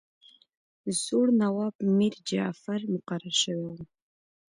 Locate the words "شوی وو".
3.43-3.77